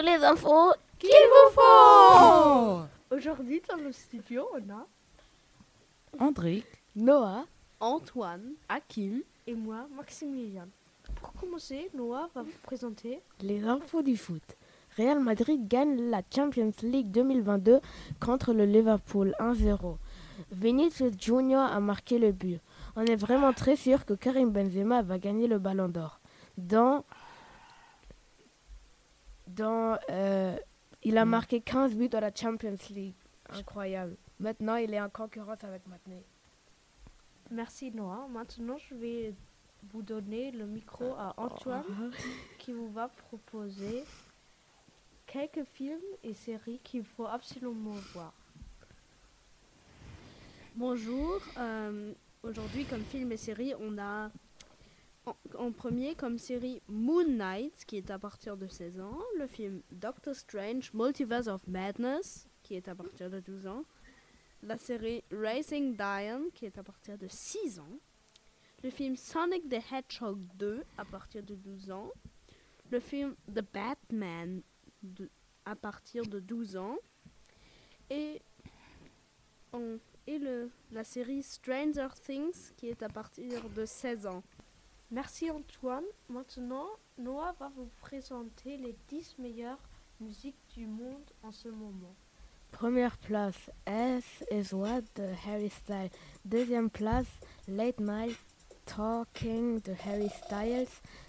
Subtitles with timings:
[0.00, 2.80] toutes les infos qu'il vous faut.
[3.10, 4.86] Aujourd'hui, dans le studio, on a
[6.18, 6.64] André,
[6.96, 7.44] Noah,
[7.80, 10.68] Antoine, Hakim et moi, Maximilien.
[11.16, 14.42] Pour commencer, Noah va vous présenter les infos du foot.
[14.96, 17.80] Real Madrid gagne la Champions League 2022
[18.20, 19.96] contre le Liverpool 1-0.
[20.50, 22.60] Vinicius Junior a marqué le but.
[22.96, 26.20] On est vraiment très sûr que Karim Benzema va gagner le Ballon d'Or.
[26.56, 27.04] Dans,
[29.60, 30.56] dans, euh,
[31.02, 33.14] il a marqué 15 buts dans la Champions League.
[33.50, 34.16] Incroyable.
[34.38, 36.24] Maintenant, il est en concurrence avec Matney.
[37.50, 38.26] Merci Noah.
[38.30, 39.34] Maintenant, je vais
[39.92, 41.84] vous donner le micro à Antoine
[42.58, 44.04] qui vous va proposer
[45.26, 48.32] quelques films et séries qu'il faut absolument voir.
[50.76, 51.40] Bonjour.
[51.58, 54.30] euh, Aujourd'hui, comme film et série, on a
[55.58, 59.18] en, premier comme série Moon Knight, qui est à partir de 16 ans.
[59.38, 63.84] Le film Doctor Strange, Multiverse of Madness, qui est à partir de 12 ans.
[64.62, 67.98] La série Racing Diane, qui est à partir de 6 ans.
[68.82, 72.10] Le film Sonic the Hedgehog 2, à partir de 12 ans.
[72.90, 74.62] Le film The Batman,
[75.02, 75.30] de-
[75.64, 76.96] à partir de 12 ans.
[78.10, 78.40] Et
[79.72, 79.98] on-
[80.92, 84.44] la série Stranger Things qui est à partir de 16 ans.
[85.12, 86.04] Merci Antoine.
[86.28, 86.86] Maintenant,
[87.18, 89.80] Noah va vous présenter les 10 meilleures
[90.20, 92.14] musiques du monde en ce moment.
[92.70, 96.10] Première place, S is What de Harry Styles.
[96.44, 97.26] Deuxième place,
[97.66, 98.38] Late Night
[98.86, 100.86] Talking de Harry Styles.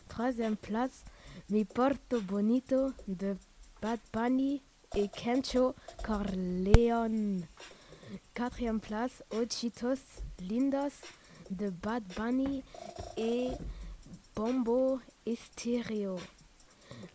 [0.08, 1.04] Troisième place,
[1.50, 3.36] Mi Porto Bonito de
[3.82, 4.62] Bad Bunny
[4.96, 5.74] et Kencho
[6.04, 7.42] Corleone.
[8.36, 11.02] Quatrième place, Ochitos Lindos
[11.52, 12.64] de Bad Bunny
[13.18, 13.50] et
[14.36, 16.18] Bombo Estéreo.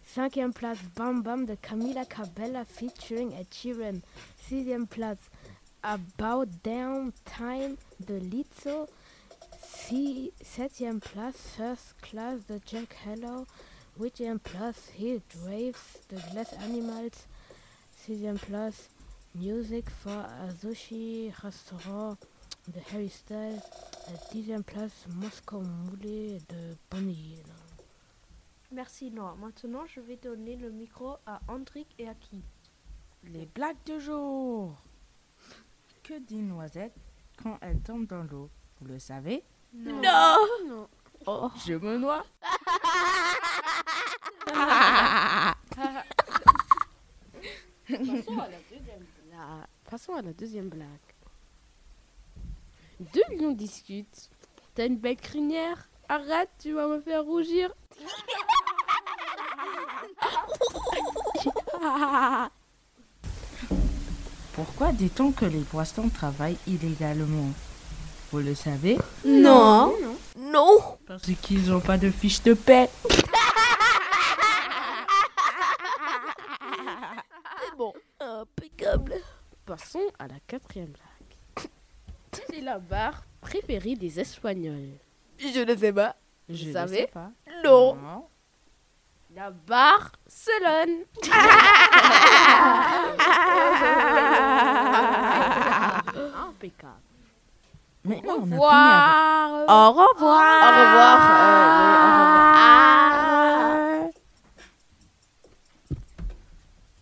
[0.04, 4.00] Cinquième place, Bam Bam de Camila Cabella featuring Ed Sheeran.
[4.48, 5.18] Sixième place,
[5.82, 7.76] About Down Time
[8.06, 8.86] de Lizzo.
[9.62, 13.46] Si- septième place, First Class de Jack Hello.
[13.98, 17.10] Huitième place, Heat Waves de Glass Animals.
[18.04, 18.88] Sixième place,
[19.34, 22.16] Music for a Sushi Restaurant
[22.68, 23.60] de Harry Styles.
[24.08, 27.42] La dixième place, Moscow Moulé de Bonnie.
[28.72, 29.36] Merci Noah.
[29.36, 32.42] Maintenant, je vais donner le micro à Andrick et à qui
[33.24, 34.76] les blagues du jour.
[36.02, 36.94] Que dit Noisette
[37.42, 38.48] quand elle tombe dans l'eau?
[38.80, 39.42] Vous le savez?
[39.72, 40.00] Non
[40.66, 40.88] Non.
[41.26, 42.24] Oh, je me noie.
[47.88, 49.66] Passons à la deuxième blague.
[49.88, 50.88] Passons à la deuxième blague.
[53.00, 54.30] Deux lions discutent.
[54.74, 57.72] T'as une belle crinière Arrête, tu vas me faire rougir.
[64.54, 67.50] Pourquoi dit-on que les poissons travaillent illégalement?
[68.32, 68.96] Vous le savez?
[69.24, 69.94] Non.
[70.38, 72.88] Non Parce qu'ils n'ont pas de fiche de paix.
[77.60, 79.14] C'est bon, impeccable.
[79.66, 80.92] Passons à la quatrième
[82.58, 84.90] est la barre préférée des Espagnols
[85.38, 86.16] Je ne sais pas.
[86.48, 86.96] Je ne savez?
[86.98, 87.30] sais pas.
[87.64, 87.96] Non.
[89.34, 91.04] La Barcelone.
[96.48, 96.92] Impeccable.
[98.04, 99.50] Mais Au non, on a fini avec- revoir.
[99.68, 100.62] Au revoir.
[100.62, 100.68] Au revoir.
[100.68, 101.75] euh, oui, au revoir.